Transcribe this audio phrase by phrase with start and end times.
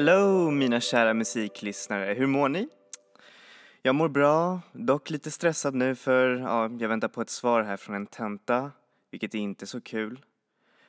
[0.00, 2.68] Hello mina kära musiklyssnare, hur mår ni?
[3.82, 7.76] Jag mår bra, dock lite stressad nu för ja, jag väntar på ett svar här
[7.76, 8.72] från en tenta,
[9.10, 10.24] vilket är inte så kul.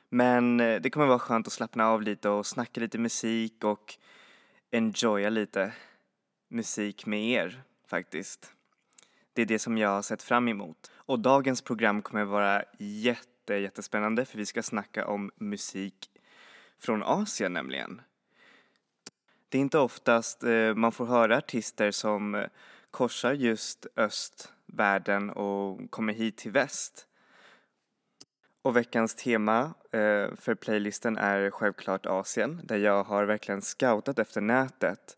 [0.08, 3.94] Men eh, det kommer vara skönt att slappna av lite och snacka lite musik och
[4.70, 5.72] enjoya lite
[6.48, 8.52] musik med er faktiskt.
[9.32, 10.90] Det är det som jag har sett fram emot.
[10.94, 16.10] Och dagens program kommer vara jätte, jättespännande för vi ska snacka om musik
[16.78, 18.00] från Asien nämligen.
[19.52, 22.46] Det är inte oftast eh, man får höra artister som eh,
[22.90, 27.06] korsar just östvärlden och kommer hit till väst.
[28.62, 34.40] Och veckans tema eh, för playlisten är självklart Asien där jag har verkligen scoutat efter
[34.40, 35.16] nätet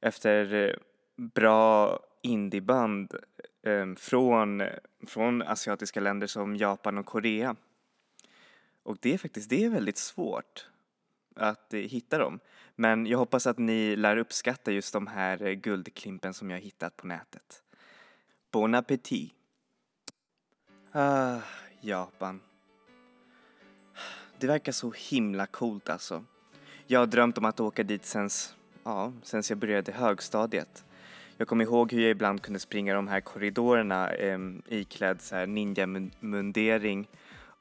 [0.00, 0.74] efter eh,
[1.16, 3.14] bra indieband
[3.62, 4.62] eh, från,
[5.06, 7.56] från asiatiska länder som Japan och Korea.
[8.82, 10.66] Och det är faktiskt det är väldigt svårt
[11.36, 12.40] att eh, hitta dem.
[12.76, 16.96] Men jag hoppas att ni lär uppskatta just de här eh, guldklimpen som jag hittat
[16.96, 17.62] på nätet.
[18.50, 19.32] Bon appétit!
[20.92, 21.38] Ah,
[21.80, 22.40] Japan.
[24.38, 26.24] Det verkar så himla coolt alltså.
[26.86, 28.28] Jag har drömt om att åka dit sen,
[28.84, 30.84] ja, sen jag började högstadiet.
[31.36, 35.46] Jag kommer ihåg hur jag ibland kunde springa de här korridorerna eh, iklädd så här
[35.46, 37.08] ninja-mundering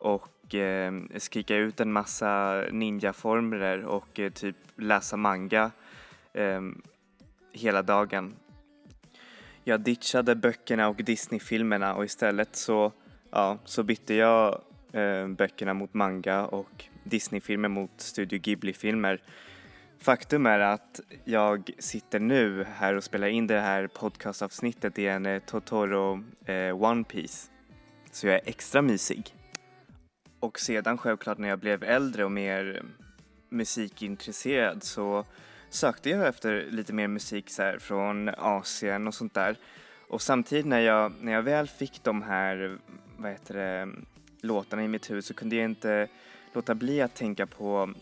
[0.02, 5.72] och eh, skrika ut en massa ninjaformler och eh, typ läsa manga
[6.34, 6.62] eh,
[7.54, 8.36] hela dagen.
[9.64, 12.92] Jag ditchade böckerna och Disney-filmerna och istället så,
[13.32, 14.62] ja, så bytte jag
[14.92, 19.22] eh, böckerna mot manga och Disney-filmer mot Studio Ghibli-filmer.
[20.00, 25.26] Faktum är att jag sitter nu här och spelar in det här podcastavsnittet i en
[25.26, 27.52] eh, Totoro eh, One Piece.
[28.12, 29.36] Så jag är extra mysig.
[30.42, 32.84] Och sedan självklart när jag blev äldre och mer
[33.50, 35.26] musikintresserad så
[35.70, 39.58] sökte jag efter lite mer musik så här, från Asien och sånt där.
[40.08, 42.78] Och samtidigt när jag, när jag väl fick de här,
[43.18, 43.90] vad heter det,
[44.42, 46.08] låtarna i mitt huvud så kunde jag inte
[46.54, 47.94] låta bli att tänka på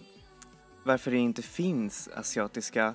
[0.83, 2.93] varför det inte finns asiatiska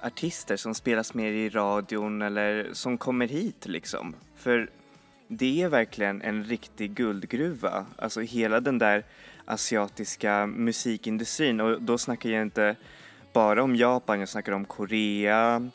[0.00, 4.14] artister som spelas mer i radion eller som kommer hit liksom.
[4.34, 4.70] För
[5.28, 7.86] det är verkligen en riktig guldgruva.
[7.98, 9.04] Alltså hela den där
[9.44, 12.76] asiatiska musikindustrin och då snackar jag inte
[13.32, 15.70] bara om Japan, jag snackar om Korea,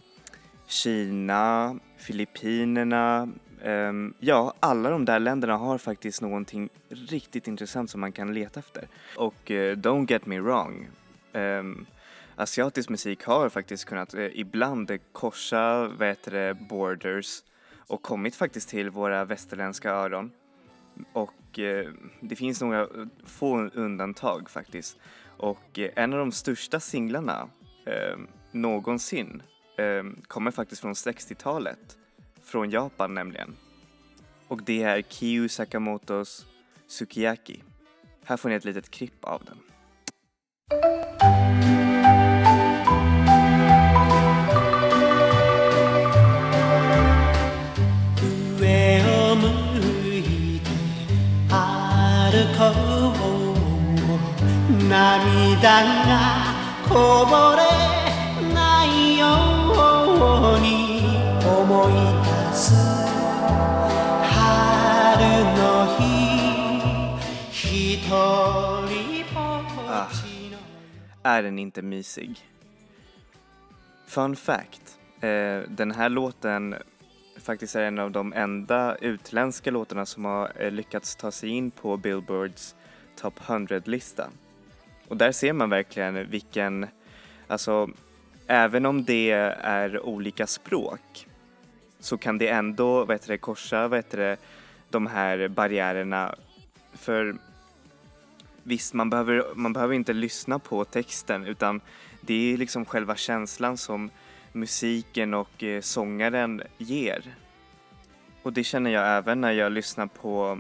[0.67, 3.29] Kina, Filippinerna.
[3.63, 8.59] Um, ja, alla de där länderna har faktiskt någonting riktigt intressant som man kan leta
[8.59, 8.87] efter.
[9.17, 10.87] Och uh, don't get me wrong,
[11.33, 11.85] um,
[12.35, 17.43] asiatisk musik har faktiskt kunnat uh, ibland korsa, vad heter det, borders
[17.91, 20.31] och kommit faktiskt till våra västerländska öron.
[21.13, 22.87] Och eh, det finns några
[23.25, 24.97] få undantag faktiskt.
[25.37, 27.49] Och eh, en av de största singlarna
[27.85, 28.17] eh,
[28.51, 29.43] någonsin
[29.77, 31.97] eh, kommer faktiskt från 60-talet.
[32.43, 33.55] Från Japan nämligen.
[34.47, 36.45] Och det är Kiyu Sakamotos
[36.87, 37.63] Sukiyaki.
[38.23, 39.57] Här får ni ett litet klipp av den.
[71.23, 72.39] Ah, är den inte mysig?
[74.07, 74.97] Fun fact.
[75.21, 76.75] Eh, den här låten
[77.37, 81.71] faktiskt är en av de enda utländska låtarna som har eh, lyckats ta sig in
[81.71, 82.75] på Billboards
[83.15, 84.29] Top 100-lista.
[85.11, 86.87] Och där ser man verkligen vilken,
[87.47, 87.89] alltså
[88.47, 89.31] även om det
[89.61, 91.27] är olika språk
[91.99, 94.37] så kan det ändå vad heter det, korsa vad heter det,
[94.89, 96.35] de här barriärerna.
[96.93, 97.35] För
[98.63, 101.81] visst, man behöver, man behöver inte lyssna på texten utan
[102.21, 104.09] det är liksom själva känslan som
[104.51, 107.35] musiken och eh, sångaren ger.
[108.43, 110.59] Och det känner jag även när jag lyssnar på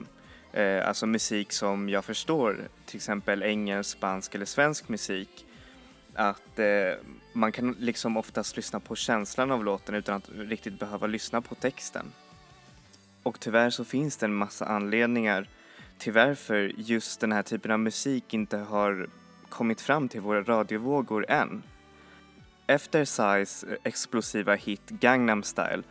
[0.53, 5.45] eh, alltså musik som jag förstår, till exempel engelsk, spansk eller svensk musik.
[6.13, 6.93] Att eh,
[7.33, 11.55] man kan liksom oftast lyssna på känslan av låten utan att riktigt behöva lyssna på
[11.55, 12.05] texten.
[13.23, 15.47] Och tyvärr så finns det en massa anledningar
[15.97, 19.09] till varför just den här typen av musik inte har
[19.49, 21.63] kommit fram till våra radiovågor än.
[22.67, 25.83] Efter Psys eh, explosiva hit Gangnam style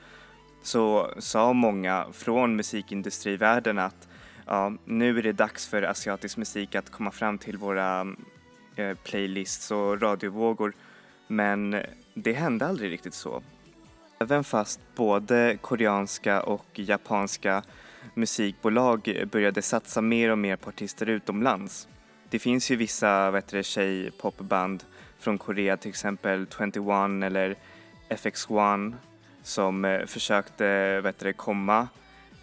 [0.63, 4.09] så sa många från musikindustrivärlden att
[4.51, 8.01] ja, nu är det dags för asiatisk musik att komma fram till våra
[8.77, 10.73] eh, playlists och radiovågor
[11.27, 11.83] Men
[12.15, 13.43] det hände aldrig riktigt så.
[14.21, 17.63] Även fast både koreanska och japanska
[18.15, 21.89] musikbolag började satsa mer och mer på artister utomlands.
[22.31, 24.85] Det finns ju vissa vad heter tjejpopband
[25.19, 26.79] från Korea, till exempel 21
[27.25, 27.57] eller
[28.09, 28.95] FX1
[29.43, 31.89] som eh, försökte vad heter komma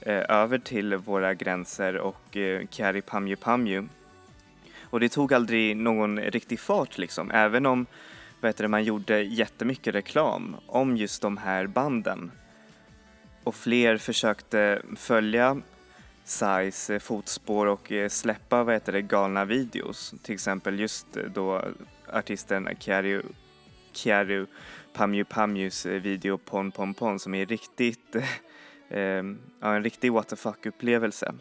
[0.08, 3.88] Eh, över till våra gränser och eh, Kiari Pamju Pamju.
[4.82, 7.86] Och det tog aldrig någon riktig fart liksom, även om
[8.42, 12.32] vet du, man gjorde jättemycket reklam om just de här banden.
[13.44, 15.62] Och fler försökte följa
[16.24, 20.14] Sais eh, fotspår och eh, släppa vad heter det, galna videos.
[20.24, 21.64] Till exempel just då
[22.14, 23.24] artisten Kiaru,
[23.94, 24.46] Kiaru
[24.94, 28.16] Pamju Pamjus video Pon Pon Pon som är riktigt,
[28.90, 29.24] eh,
[29.60, 31.34] ja, en riktig what the fuck upplevelse.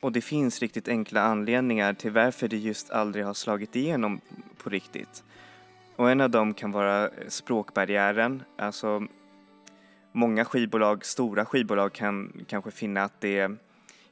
[0.00, 4.20] Och det finns riktigt enkla anledningar till varför det just aldrig har slagit igenom
[4.62, 5.24] på riktigt.
[5.96, 9.06] Och en av dem kan vara eh, språkbarriären, alltså
[10.12, 13.50] många skivbolag, stora skivbolag kan kanske finna att det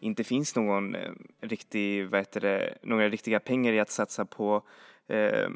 [0.01, 4.63] inte finns någon eh, riktig, vad heter det, några riktiga pengar i att satsa på
[5.09, 5.49] eh,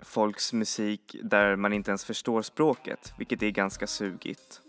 [0.00, 4.60] folks musik där man inte ens förstår språket, vilket är ganska sugigt.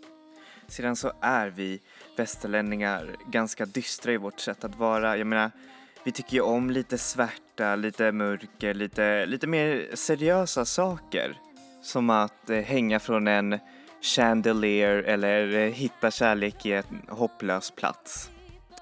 [0.68, 1.80] Sedan så är vi
[2.16, 5.16] västerlänningar ganska dystra i vårt sätt att vara.
[5.16, 5.50] Jag menar,
[6.04, 11.38] vi tycker ju om lite svärta, lite mörker, lite, lite mer seriösa saker.
[11.82, 13.58] Som att eh, hänga från en
[14.00, 18.30] chandelier eller eh, hitta kärlek i en hopplös plats.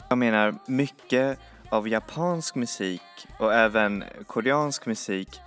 [0.09, 1.39] Jag menar, mycket
[1.69, 3.03] av japansk musik
[3.39, 5.41] och även koreansk musik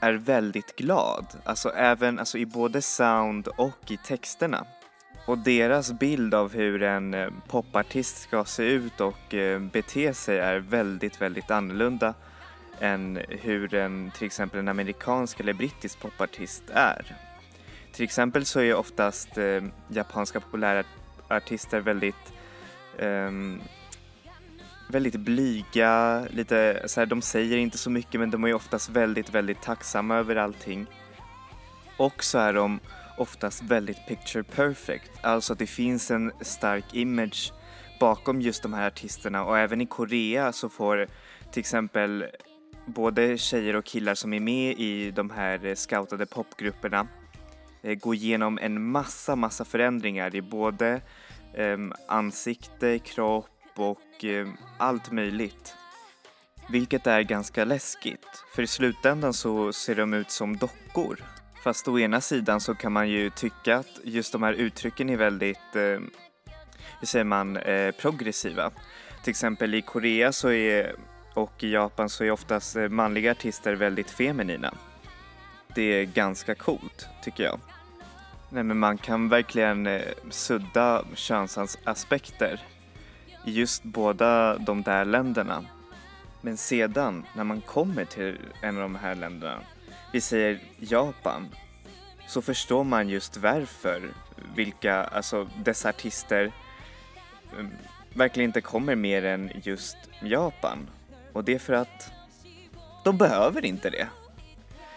[0.00, 4.66] är väldigt glad, alltså även alltså i både sound och i texterna.
[5.26, 10.38] Och deras bild av hur en eh, popartist ska se ut och eh, bete sig
[10.38, 12.14] är väldigt, väldigt annorlunda
[12.80, 17.16] än hur en, till exempel en amerikansk eller brittisk popartist är.
[17.92, 20.84] Till exempel så är oftast eh, japanska populära
[21.28, 22.32] artister väldigt
[22.98, 23.30] eh,
[24.88, 29.30] väldigt blyga, lite så här, de säger inte så mycket men de är oftast väldigt,
[29.30, 30.86] väldigt tacksamma över allting.
[31.96, 32.80] Och så är de
[33.16, 37.52] oftast väldigt picture perfect, alltså att det finns en stark image
[38.00, 41.06] bakom just de här artisterna och även i Korea så får
[41.52, 42.26] till exempel
[42.86, 47.06] både tjejer och killar som är med i de här scoutade popgrupperna
[47.82, 51.00] eh, gå igenom en massa, massa förändringar i både
[51.54, 55.74] eh, ansikte, kropp och eh, allt möjligt.
[56.68, 61.35] Vilket är ganska läskigt, för i slutändan så ser de ut som dockor.
[61.66, 65.16] Fast å ena sidan så kan man ju tycka att just de här uttrycken är
[65.16, 65.98] väldigt, eh,
[67.00, 68.70] hur säger man, eh, progressiva.
[69.22, 70.94] Till exempel i Korea så är,
[71.34, 74.74] och i Japan så är oftast eh, manliga artister väldigt feminina.
[75.74, 77.60] Det är ganska coolt, tycker jag.
[78.50, 82.60] Nej men man kan verkligen eh, sudda könsaspekter
[83.44, 85.64] i just båda de där länderna.
[86.40, 89.60] Men sedan när man kommer till en av de här länderna,
[90.12, 91.48] vi säger Japan,
[92.26, 94.02] så förstår man just varför
[94.54, 96.52] vilka, alltså dessa artister
[97.58, 97.70] um,
[98.14, 100.90] verkligen inte kommer mer än just Japan.
[101.32, 102.12] Och det är för att
[103.04, 104.08] de behöver inte det.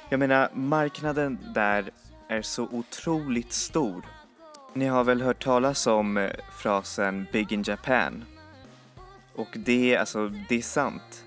[0.09, 1.91] Jag menar, marknaden där
[2.27, 4.05] är så otroligt stor.
[4.73, 8.25] Ni har väl hört talas om eh, frasen Big in Japan?
[9.35, 11.25] Och det, alltså, det är sant.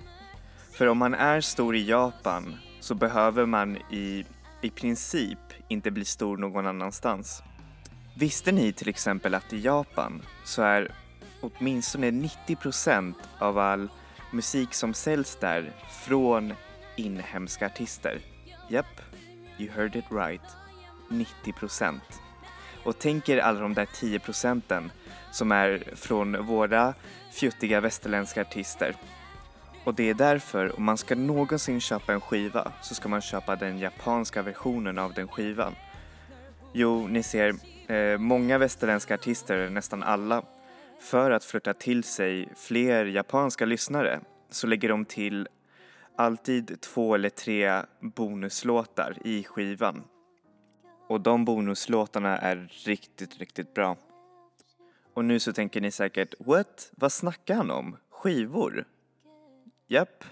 [0.73, 4.25] För om man är stor i Japan så behöver man i,
[4.61, 7.43] i princip inte bli stor någon annanstans.
[8.17, 10.95] Visste ni till exempel att i Japan så är
[11.41, 13.89] åtminstone 90 procent av all
[14.33, 15.73] musik som säljs där
[16.07, 16.55] från
[16.97, 18.21] inhemska artister?
[18.69, 19.01] Japp,
[19.59, 20.57] you heard it right.
[21.11, 22.21] 90 procent.
[22.85, 24.93] Och tänk er alla de där 10 procenten
[25.33, 26.95] som är från våra
[27.33, 28.97] fjuttiga västerländska artister.
[29.85, 33.57] Och det är därför, om man ska någonsin köpa en skiva så ska man köpa
[33.57, 35.75] den japanska versionen av den skivan.
[36.73, 37.55] Jo, ni ser,
[37.87, 40.43] eh, många västerländska artister, nästan alla,
[41.01, 44.21] för att flytta till sig fler japanska lyssnare
[44.51, 45.49] så lägger de till
[46.17, 50.05] alltid två eller tre bonuslåtar i skivan.
[51.09, 53.97] Och de bonuslåtarna är riktigt, riktigt bra.
[55.15, 56.91] Och nu så tänker ni säkert, what?
[56.97, 57.97] Vad snackar han om?
[58.11, 58.85] Skivor?
[59.93, 60.25] Japp.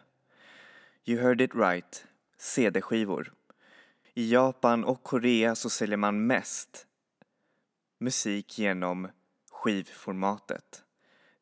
[1.04, 2.04] You heard it right.
[2.38, 3.32] CD-skivor.
[4.14, 6.86] I Japan och Korea så säljer man mest
[7.98, 9.08] musik genom
[9.50, 10.84] skivformatet.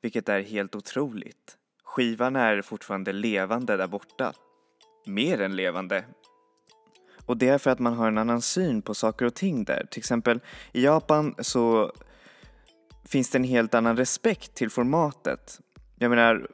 [0.01, 1.59] Vilket är helt otroligt.
[1.85, 4.33] Skivan är fortfarande levande där borta.
[5.07, 6.05] Mer än levande.
[7.27, 9.87] Och det är för att man har en annan syn på saker och ting där.
[9.91, 10.41] Till exempel
[10.73, 11.93] i Japan så
[13.05, 15.61] finns det en helt annan respekt till formatet.
[15.99, 16.49] Jag menar,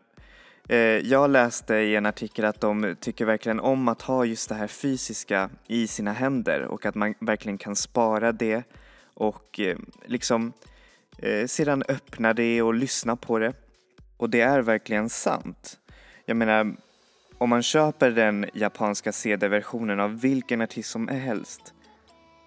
[0.68, 4.54] Eh, jag läste i en artikel att de tycker verkligen om att ha just det
[4.54, 8.62] här fysiska i sina händer och att man verkligen kan spara det
[9.14, 10.52] och eh, liksom
[11.18, 13.52] eh, sedan öppna det och lyssna på det.
[14.16, 15.78] Och det är verkligen sant.
[16.26, 16.76] Jag menar,
[17.38, 21.74] om man köper den japanska CD-versionen av vilken artist som helst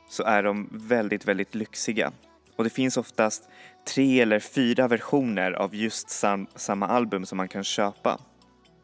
[0.09, 2.11] så är de väldigt, väldigt lyxiga.
[2.57, 3.49] Och det finns oftast
[3.87, 8.19] tre eller fyra versioner av just sam samma album som man kan köpa.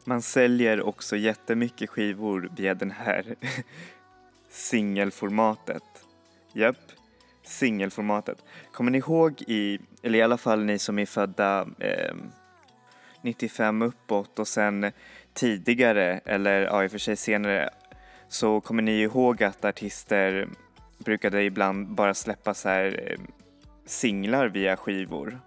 [0.04, 3.34] Man säljer också jättemycket skivor via den här
[4.50, 5.82] singelformatet.
[6.52, 6.92] Japp,
[7.44, 8.44] singelformatet.
[8.72, 12.14] Kommer ni ihåg i, eller i alla fall ni som är födda eh,
[13.22, 14.92] 95 uppåt och sen
[15.32, 17.70] tidigare, eller ja i och för sig senare,
[18.28, 20.48] så kommer ni ihåg att artister
[20.98, 23.18] brukade ibland bara släppa så här eh,
[23.84, 25.40] singlar via skivor.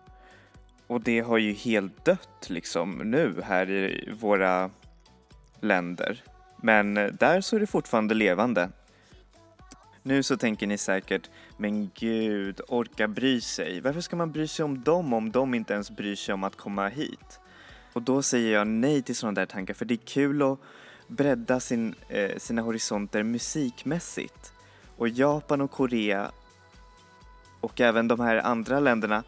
[0.87, 4.69] Och det har ju helt dött liksom nu här i våra
[5.61, 6.23] länder.
[6.57, 8.69] Men eh, där så är det fortfarande levande.
[10.03, 13.81] Nu så tänker ni säkert, men gud, orka bry sig.
[13.81, 16.55] Varför ska man bry sig om dem om de inte ens bryr sig om att
[16.55, 17.39] komma hit?
[17.93, 20.59] Och då säger jag nej till sådana där tankar för det är kul att
[21.07, 24.53] bredda sin, eh, sina horisonter musikmässigt.
[24.97, 26.31] Och Japan och Korea
[27.67, 29.23] och även de här andra länderna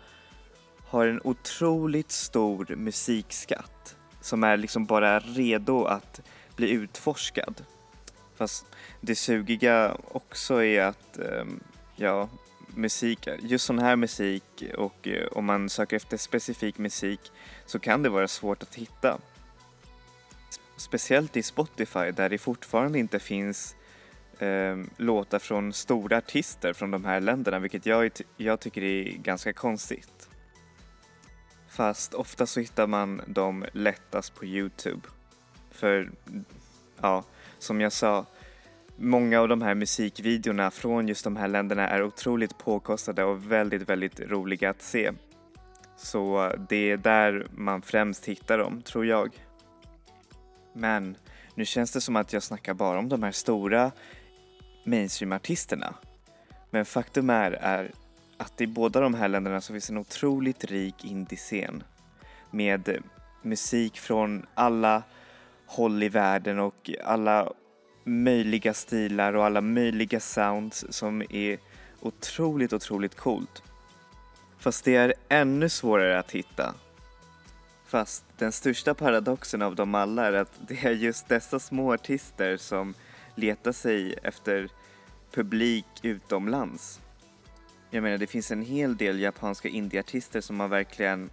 [0.86, 6.22] har en otroligt stor musikskatt som är liksom bara redo att
[6.56, 7.64] bli utforskad.
[8.36, 8.66] Fast
[9.02, 11.60] det sugiga också är att, ehm,
[11.96, 12.30] ja,
[12.76, 17.32] musik, just sån här musik och eh, om man söker efter specifik musik
[17.66, 19.20] så kan det vara svårt att hitta.
[20.78, 23.76] Speciellt i Spotify där det fortfarande inte finns
[24.40, 29.54] eh, låtar från stora artister från de här länderna vilket jag, jag tycker är ganska
[29.54, 30.30] konstigt.
[31.70, 35.02] Fast ofta så hittar man dem lättast på Youtube.
[35.72, 36.12] För,
[37.02, 37.24] ja,
[37.60, 38.26] som jag sa,
[38.96, 43.90] många av de här musikvideorna från just de här länderna är otroligt påkostade och väldigt,
[43.90, 45.12] väldigt roliga att se.
[45.98, 49.46] Så det är där man främst hittar dem, tror jag.
[50.74, 51.16] Men
[51.56, 53.92] nu känns det som att jag snackar bara om de här stora
[54.84, 55.94] mainstreamartisterna.
[56.70, 57.92] Men faktum är, är
[58.38, 61.84] att i båda de här länderna så finns en otroligt rik indiescen
[62.52, 62.96] med eh,
[63.42, 65.04] musik från alla
[65.66, 67.54] håll i världen och alla
[68.04, 71.60] möjliga stilar och alla möjliga sounds som är
[72.00, 73.64] otroligt, otroligt coolt.
[74.60, 76.74] Fast det är ännu svårare att hitta.
[77.86, 82.58] Fast den största paradoxen av dem alla är att det är just dessa små artister
[82.58, 82.94] som
[83.36, 84.70] leta sig efter
[85.32, 87.00] publik utomlands.
[87.90, 91.30] Jag menar, det finns en hel del japanska indieartister som har verkligen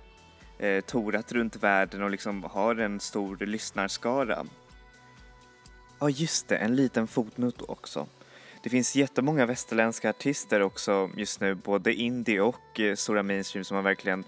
[0.59, 4.47] eh, torat runt världen och liksom har en stor lyssnarskara.
[5.99, 8.07] Ja, just det, en liten fotnot också.
[8.63, 13.75] Det finns jättemånga västerländska artister också just nu, både indie och eh, stora mainstream som
[13.75, 14.25] har verkligen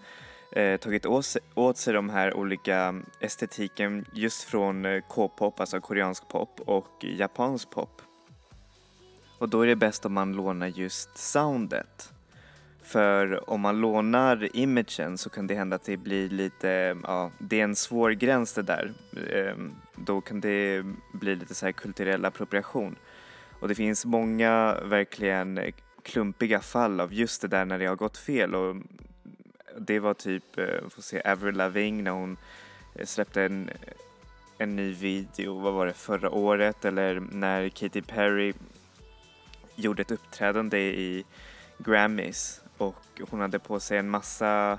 [0.52, 1.06] eh, tagit
[1.54, 7.70] åt sig, de här olika estetiken just från eh, K-pop, alltså koreansk pop och japansk
[7.70, 8.02] pop.
[9.38, 12.12] Och då är det bäst om man lånar just soundet.
[12.82, 17.60] För om man lånar imagen så kan det hända att det blir lite, ja, det
[17.60, 18.92] är en svår gräns det där.
[19.32, 22.96] Ehm, då kan det bli lite så här kulturell appropriation.
[23.60, 25.60] Och det finns många verkligen
[26.02, 28.76] klumpiga fall av just det där när det har gått fel och
[29.76, 32.36] det var typ, eh, får se, Avril Lavigne när hon
[32.94, 33.70] eh, släppte en,
[34.58, 38.52] en ny video, vad var det, förra året eller när Katy Perry
[39.74, 41.24] gjorde ett uppträdande i
[41.78, 44.78] Grammys och hon hade på sig en massa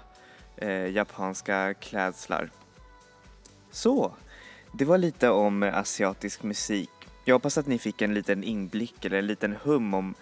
[0.55, 2.49] eh, japanska klädslar.
[3.71, 4.13] Så,
[4.73, 6.89] det var lite om asiatisk musik.
[7.25, 10.15] Jag hoppas att ni fick en liten inblick eller en liten hum om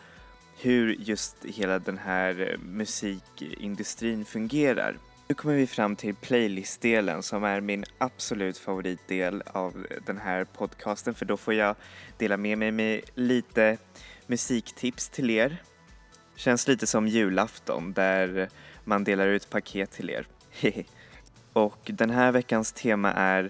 [0.60, 4.98] hur just hela den här eh, musikindustrin fungerar.
[5.28, 10.44] Nu kommer vi fram till playlistdelen som är min absolut favoritdel av eh, den här
[10.44, 11.76] podcasten för då får jag
[12.18, 13.78] dela med mig med lite
[14.28, 15.58] musiktips till er.
[16.36, 18.50] Känns lite som julafton där
[18.84, 20.28] man delar ut paket till er.
[21.54, 23.50] och den här veckans tema är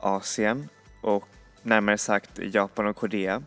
[0.00, 0.68] Asien
[1.00, 1.28] och
[1.62, 3.42] närmare sagt Japan och Korea.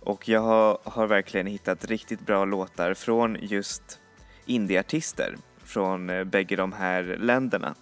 [0.00, 4.00] Och jag har, har verkligen hittat riktigt bra låtar från just
[4.46, 7.74] indieartister från eh, bägge de här länderna.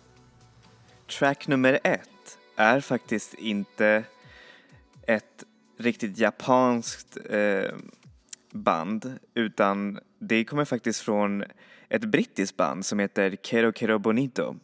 [1.18, 4.04] Track nummer ett är faktiskt inte
[5.06, 5.44] ett
[5.78, 7.75] riktigt japanskt eh,
[8.52, 11.44] band utan det kommer faktiskt från
[11.88, 14.56] ett brittiskt band som heter Kero Kero Bonito.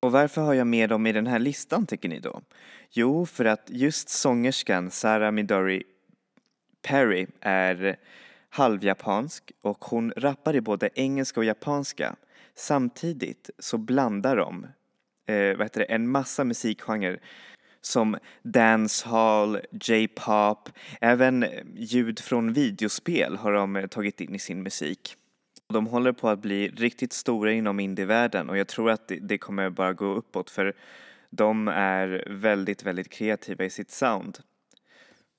[0.00, 2.42] Och varför har jag med dem i den här listan tycker ni då?
[2.90, 5.82] Jo, för att just sångerskan Sara Midori
[6.82, 7.96] Perry är
[8.48, 12.16] halvjapansk och hon rappar i både engelska och japanska.
[12.54, 14.66] Samtidigt så blandar de
[15.26, 17.20] eh, vad heter det, en massa musikgenrer
[17.80, 20.68] som dancehall, J-pop,
[21.00, 25.16] även ljud från videospel har de eh, tagit in i sin musik.
[25.68, 29.70] De håller på att bli riktigt stora inom indievärlden och jag tror att det kommer
[29.70, 30.74] bara gå uppåt för
[31.30, 34.38] de är väldigt, väldigt kreativa i sitt sound.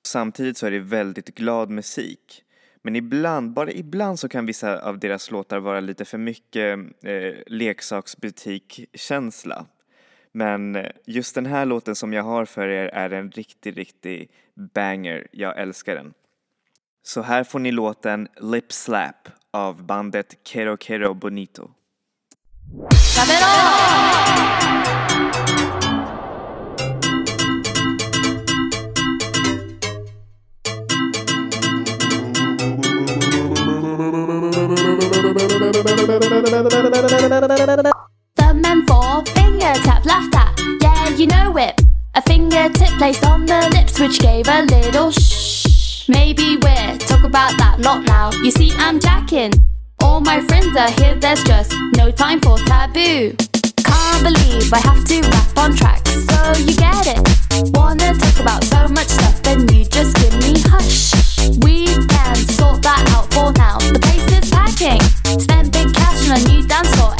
[0.08, 2.44] Samtidigt så är det väldigt glad musik.
[2.82, 7.34] Men ibland, bara ibland så kan vissa av deras låtar vara lite för mycket eh,
[7.46, 9.66] leksaksbutikkänsla.
[10.32, 14.30] Men eh, just den här låten som jag har för er är en riktig, riktig
[14.74, 15.26] banger.
[15.32, 16.14] Jag älskar den.
[17.02, 21.70] Så här får ni låten Lip Slap av bandet Kero Kero Bonito.
[38.36, 40.58] Thumb and four finger tap laughed at.
[40.80, 41.80] Yeah, you know it.
[42.14, 46.08] A fingertip placed on the lips, which gave a little shh.
[46.08, 48.32] Maybe we're talk about that, not now.
[48.42, 49.52] You see, I'm jacking.
[50.02, 53.36] All my friends are here, there's just no time for taboo.
[53.84, 57.20] Can't believe I have to rap on tracks, so you get it.
[57.76, 61.12] Wanna talk about so much stuff, then you just give me hush.
[61.62, 63.78] We can sort that out for now.
[63.78, 65.17] The place is packing.
[65.36, 67.12] Spend big cash on a new dance floor,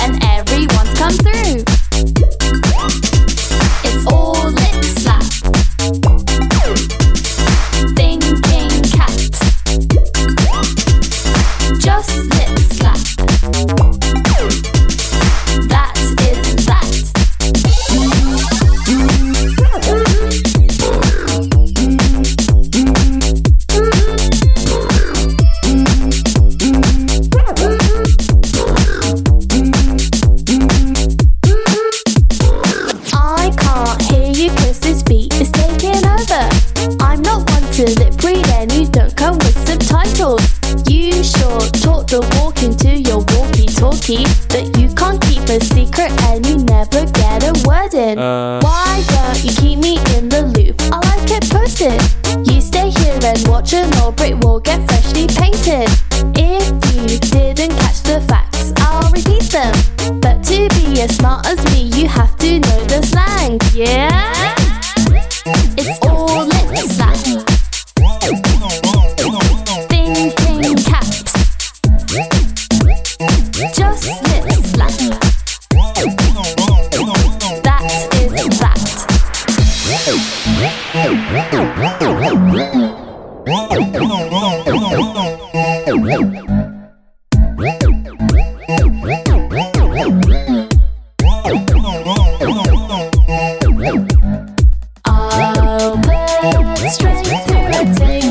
[97.85, 98.28] take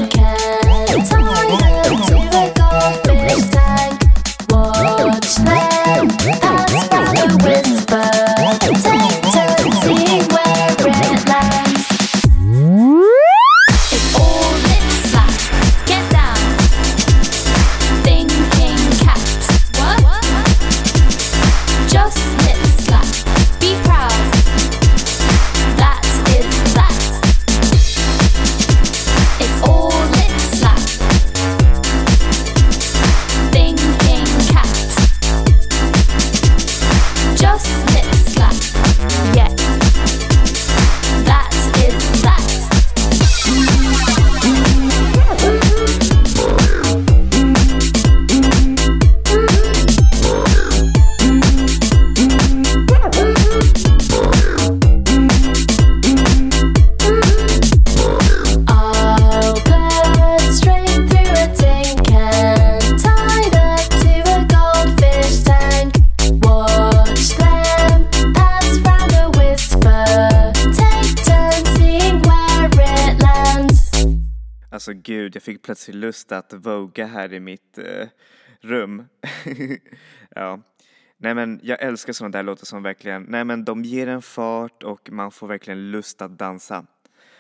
[75.94, 78.08] lust att voga här i mitt eh,
[78.60, 79.08] rum.
[80.36, 80.60] ja.
[81.18, 84.84] Nej men jag älskar sådana där låtar som verkligen, nej men de ger en fart
[84.84, 86.86] och man får verkligen lust att dansa.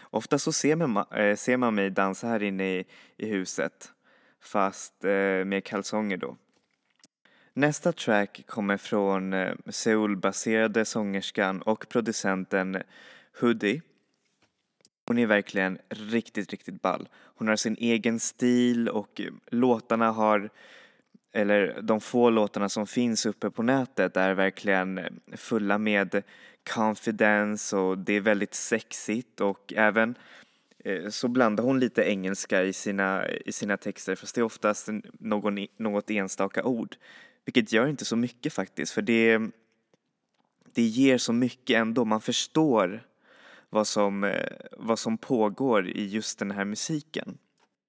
[0.02, 2.86] Ofta så ser man, eh, ser man mig dansa här inne i,
[3.18, 3.92] i huset,
[4.42, 6.38] fast eh, med kalsonger då.
[7.54, 12.84] Nästa track kommer från eh, Seoul-baserade sångerskan och producenten
[13.40, 13.82] Hoodie.
[15.08, 17.10] Hon är verkligen riktigt, riktigt ball.
[17.13, 20.50] Hon har sin egen stil och eh, låtarna har
[21.32, 26.24] eller de få låtarna som finns uppe på nätet är verkligen eh, fulla med
[26.74, 30.15] confidence och det är väldigt sexigt och även
[30.84, 34.89] eh, så blandar hon lite engelska i sina, i sina texter fast det är oftast
[35.20, 36.96] någon, e-, något enstaka ord.
[37.46, 39.39] Vilket gör inte så mycket faktiskt för det,
[40.74, 42.06] det ger så mycket ändå.
[42.06, 43.04] Man förstår
[43.70, 47.38] vad som, eh, vad som pågår i just den här musiken.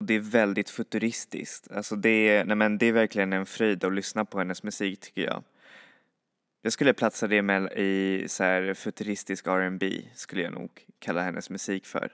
[0.00, 1.70] Det är väldigt futuristiskt.
[1.72, 5.00] Alltså det är, nej men det är verkligen en fröjd att lyssna på hennes musik
[5.00, 5.44] tycker jag.
[6.62, 11.50] Jag skulle platsa det med i så här futuristisk R&B skulle jag nog kalla hennes
[11.50, 12.12] musik för.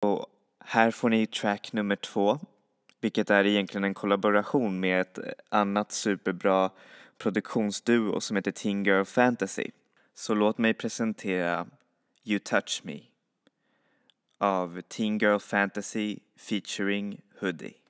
[0.00, 0.26] Och
[0.64, 2.38] här får ni track nummer två,
[3.00, 6.70] vilket är egentligen en kollaboration med ett annat superbra
[7.18, 9.70] produktionsduo som heter Teen Girl Fantasy.
[10.14, 11.66] Så låt mig presentera
[12.30, 13.10] You Touch Me
[14.40, 17.80] av Teen Girl Fantasy featuring Hoodie.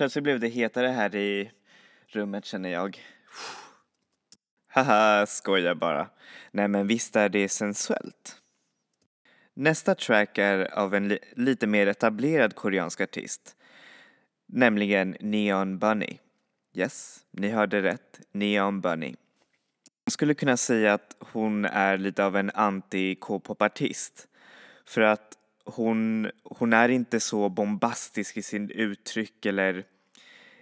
[0.00, 1.50] Plötsligt blev det hetare här i
[2.08, 2.98] rummet känner jag.
[4.68, 6.08] Haha, skojar bara.
[6.50, 8.36] Nej men visst är det sensuellt.
[9.54, 13.56] Nästa track är av en li lite mer etablerad koreansk artist.
[14.48, 16.18] Nämligen Neon Bunny.
[16.74, 18.20] Yes, ni hörde rätt.
[18.32, 19.14] Neon Bunny.
[20.04, 24.28] Jag skulle kunna säga att hon är lite av en anti-K-pop-artist.
[24.86, 29.84] För att hon, hon är inte så bombastisk i sin uttryck eller,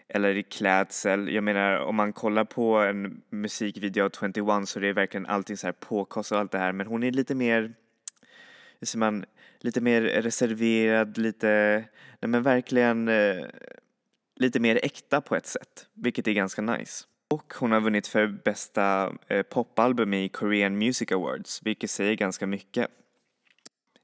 [0.09, 1.35] eller i klädsel.
[1.35, 5.57] Jag menar om man kollar på en musikvideo av 21 så är det verkligen allting
[5.57, 7.75] så här påkostat och allt det här men hon är lite mer,
[8.81, 9.25] hur säger man,
[9.61, 11.85] lite mer reserverad, lite,
[12.21, 13.45] nej men verkligen eh,
[14.37, 17.05] lite mer äkta på ett sätt, vilket är ganska nice.
[17.31, 22.47] Och hon har vunnit för bästa eh, popalbum i Korean Music Awards, vilket säger ganska
[22.47, 22.91] mycket.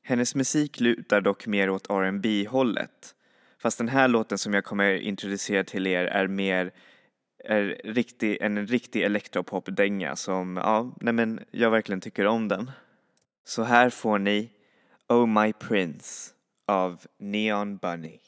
[0.07, 3.15] Hennes musik lutar dock mer åt R&B hållet
[3.65, 6.73] Fast den här låten som jag kommer introducera till er är mer
[7.45, 12.71] är riktig, en riktig elektropop-dänga som, ja, nej men jag verkligen tycker om den.
[13.45, 14.51] Så här får ni
[15.09, 16.31] Oh My Prince
[16.67, 18.19] av Neon Bunny.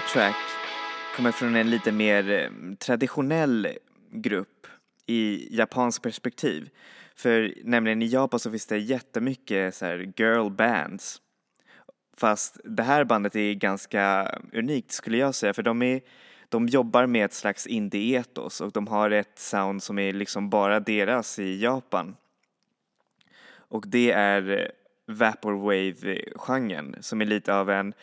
[0.00, 0.36] Nästa track
[1.16, 3.68] kommer från en lite mer eh, traditionell
[4.10, 4.66] grupp
[5.06, 6.70] i japansk perspektiv.
[7.14, 11.22] För nämligen i Japan så finns det jättemycket så här girl bands.
[12.16, 16.00] Fast det här bandet är ganska unikt skulle jag säga för de, är,
[16.48, 20.80] de jobbar med ett slags indie-etos och de har ett sound som är liksom bara
[20.80, 22.16] deras i Japan.
[23.52, 24.66] Och det är eh,
[25.14, 27.94] Vaporwave-genren som är lite av en,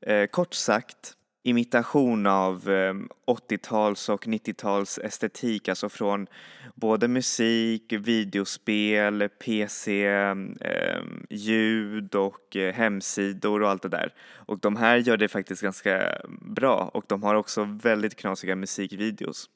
[0.00, 6.26] eh, kort sagt, imitation av ehm, 80-tals och 90-tals estetik, alltså från
[6.74, 14.14] både musik, videospel, PC, ehm, ehm, ljud och eh, hemsidor och allt det där.
[14.34, 19.50] Och de här gör det faktiskt ganska bra och de har också väldigt knasiga musikvideos.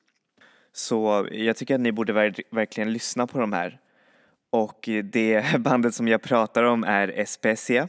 [0.72, 2.12] Så jag tycker att ni borde
[2.50, 3.80] verkligen lyssna på de här.
[4.50, 7.88] Och det bandet som jag pratar om är Especia.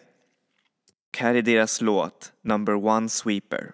[1.17, 3.71] Här är deras låt Number One Sweeper.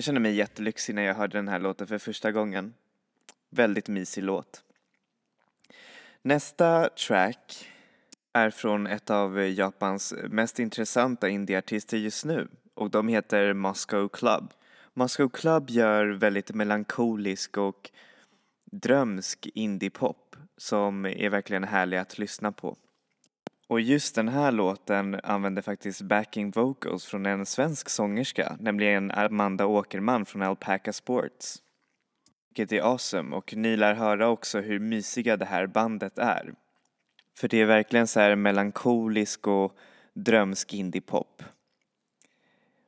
[0.00, 2.74] Jag kände mig jättelyxig när jag hörde den här låten för första gången.
[3.50, 4.64] Väldigt mysig låt.
[6.22, 7.68] Nästa track
[8.32, 14.52] är från ett av Japans mest intressanta indieartister just nu och de heter Moscow Club.
[14.94, 17.90] Moscow Club gör väldigt melankolisk och
[18.64, 22.76] drömsk indiepop som är verkligen härlig att lyssna på.
[23.70, 29.66] Och just den här låten använder faktiskt backing vocals från en svensk sångerska, nämligen Amanda
[29.66, 31.62] Åkerman från Alpaca Sports.
[32.48, 36.54] Vilket är awesome och ni lär höra också hur mysiga det här bandet är.
[37.38, 39.76] För det är verkligen så här melankolisk och
[40.14, 41.42] drömsk indiepop.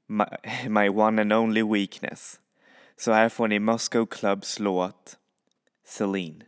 [0.06, 0.24] My,
[0.68, 2.40] my one and only weakness.
[2.96, 5.18] Så här får ni Moscow Clubs låt
[5.86, 6.44] Celine.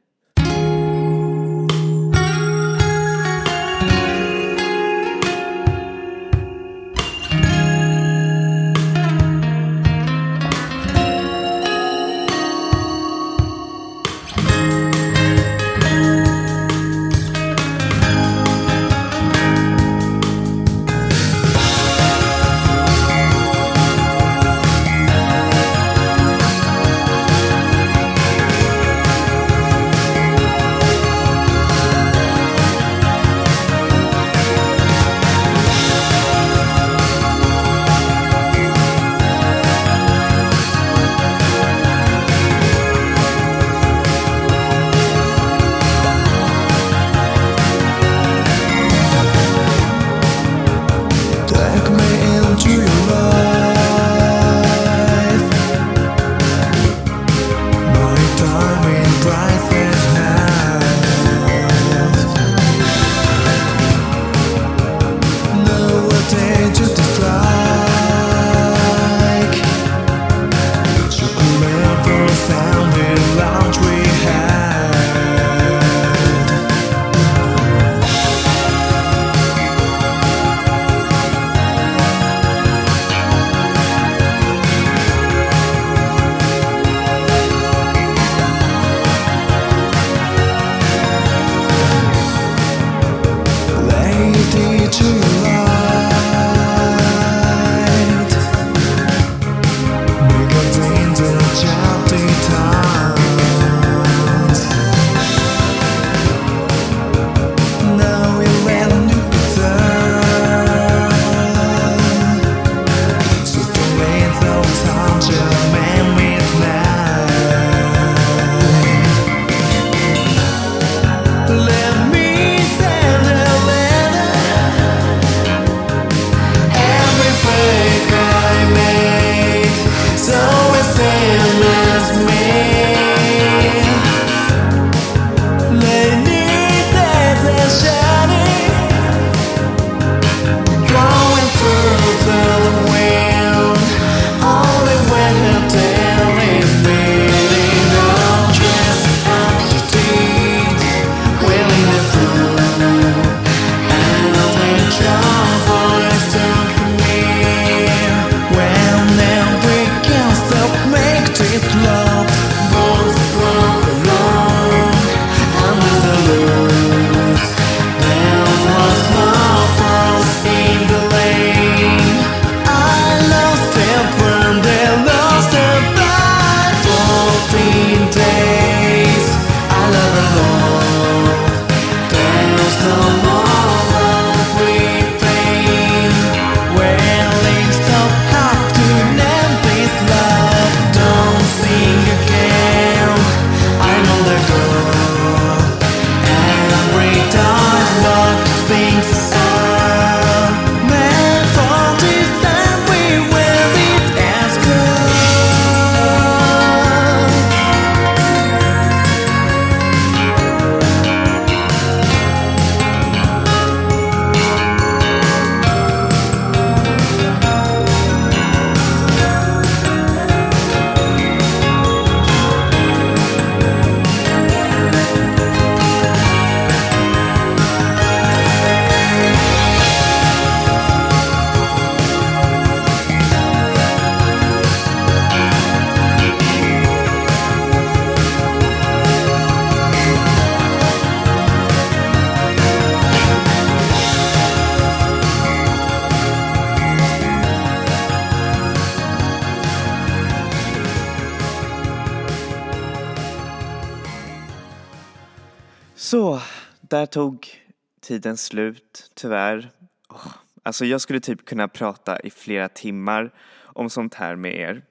[258.04, 259.70] Tiden slut, tyvärr.
[260.08, 260.32] Oh,
[260.62, 264.82] alltså jag skulle typ kunna prata i flera timmar om sånt här med er.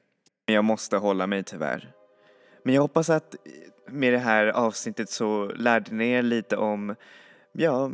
[0.46, 1.92] Men jag måste hålla mig tyvärr.
[2.64, 6.96] Men jag hoppas att eh, med det här avsnittet så lärde ni er lite om,
[7.52, 7.92] ja,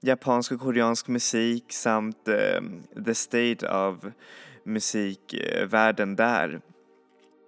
[0.00, 2.60] japansk och koreansk musik samt eh,
[3.04, 4.12] the state av
[4.64, 6.60] musikvärlden där.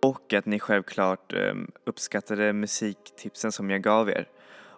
[0.03, 1.55] Och att ni självklart eh,
[1.87, 4.28] uppskattade musiktipsen som jag gav er.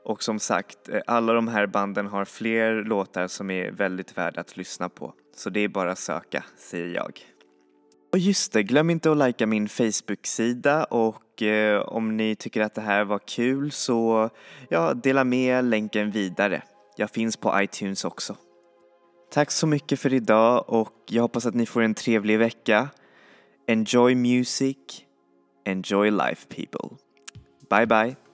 [0.06, 4.40] Och som sagt, eh, alla de här banden har fler låtar som är väldigt värda
[4.40, 5.12] att lyssna på.
[5.36, 7.20] Så det är bara att söka, säger jag.
[8.12, 12.74] Och just det, glöm inte att likea min Facebook-sida och eh, om ni tycker att
[12.74, 14.30] det här var kul så
[14.68, 16.62] ja, dela med länken vidare.
[16.96, 18.36] Jag finns på iTunes också.
[19.30, 22.88] Tack så mycket för idag och jag hoppas att ni får en trevlig vecka.
[23.66, 24.76] Enjoy music,
[25.64, 26.96] enjoy life people.
[27.70, 28.25] Bye bye.